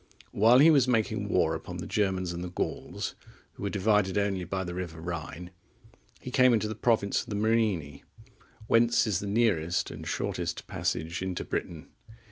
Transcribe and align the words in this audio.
While 0.31 0.57
he 0.57 0.71
was 0.71 0.87
making 0.87 1.29
war 1.29 1.53
upon 1.53 1.77
the 1.77 1.85
Germans 1.85 2.33
and 2.33 2.43
the 2.43 2.49
Gauls, 2.49 3.13
who 3.53 3.61
were 3.61 3.69
divided 3.69 4.17
only 4.17 4.43
by 4.45 4.63
the 4.63 4.73
river 4.73 4.99
Rhine, 4.99 5.51
he 6.19 6.31
came 6.31 6.53
into 6.53 6.67
the 6.67 6.73
province 6.73 7.21
of 7.21 7.29
the 7.29 7.35
Morini, 7.35 8.01
whence 8.65 9.05
is 9.05 9.19
the 9.19 9.27
nearest 9.27 9.91
and 9.91 10.07
shortest 10.07 10.65
passage 10.65 11.21
into 11.21 11.45
Britain. 11.45 11.89